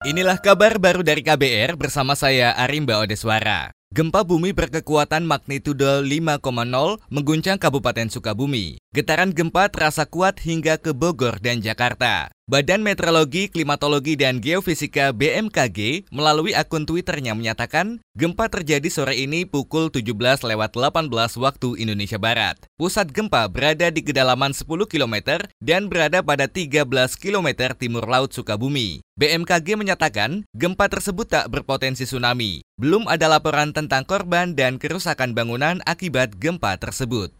[0.00, 3.68] Inilah kabar baru dari KBR bersama saya Arimba Odeswara.
[3.92, 6.40] Gempa bumi berkekuatan magnitudo 5,0
[7.12, 8.80] mengguncang Kabupaten Sukabumi.
[8.96, 12.32] Getaran gempa terasa kuat hingga ke Bogor dan Jakarta.
[12.50, 19.86] Badan Meteorologi, Klimatologi, dan Geofisika BMKG melalui akun Twitternya menyatakan gempa terjadi sore ini pukul
[19.86, 20.10] 17
[20.42, 22.58] lewat 18 waktu Indonesia Barat.
[22.74, 26.90] Pusat gempa berada di kedalaman 10 km dan berada pada 13
[27.22, 28.98] km timur laut Sukabumi.
[29.14, 32.66] BMKG menyatakan gempa tersebut tak berpotensi tsunami.
[32.74, 37.30] Belum ada laporan tentang korban dan kerusakan bangunan akibat gempa tersebut.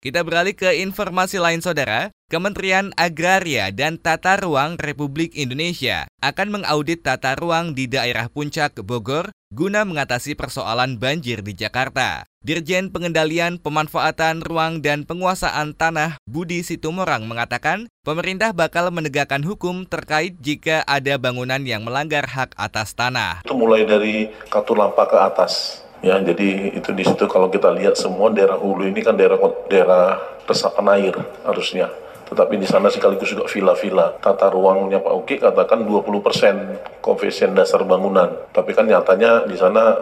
[0.00, 2.08] Kita beralih ke informasi lain saudara.
[2.32, 9.32] Kementerian Agraria dan Tata Ruang Republik Indonesia akan mengaudit tata ruang di daerah Puncak Bogor
[9.48, 12.28] guna mengatasi persoalan banjir di Jakarta.
[12.40, 20.40] Dirjen Pengendalian Pemanfaatan Ruang dan Penguasaan Tanah Budi Situmorang mengatakan, pemerintah bakal menegakkan hukum terkait
[20.40, 23.44] jika ada bangunan yang melanggar hak atas tanah.
[23.44, 25.84] Itu mulai dari Katulampa ke atas.
[26.00, 29.36] Ya, jadi itu di situ kalau kita lihat semua daerah hulu ini kan daerah
[29.68, 30.16] daerah
[30.48, 31.14] resapan air
[31.44, 31.92] harusnya
[32.30, 34.22] tetapi di sana sekaligus juga villa-villa.
[34.22, 38.30] Tata ruangnya Pak Uki katakan 20% koefisien dasar bangunan.
[38.54, 39.98] Tapi kan nyatanya di sana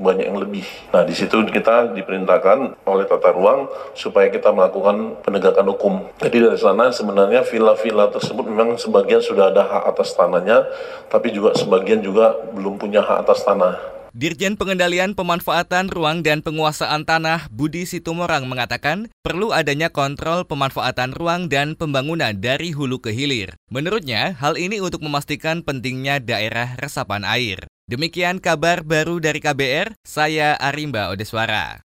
[0.00, 0.64] banyak yang lebih.
[0.96, 5.94] Nah, di situ kita diperintahkan oleh tata ruang supaya kita melakukan penegakan hukum.
[6.24, 10.64] Jadi dari sana sebenarnya villa-villa tersebut memang sebagian sudah ada hak atas tanahnya,
[11.12, 13.99] tapi juga sebagian juga belum punya hak atas tanah.
[14.10, 21.46] Dirjen Pengendalian Pemanfaatan Ruang dan Penguasaan Tanah Budi Situmorang mengatakan perlu adanya kontrol pemanfaatan ruang
[21.46, 23.54] dan pembangunan dari hulu ke hilir.
[23.70, 27.70] Menurutnya, hal ini untuk memastikan pentingnya daerah resapan air.
[27.86, 31.86] Demikian kabar baru dari KBR, saya Arimba Odeswara.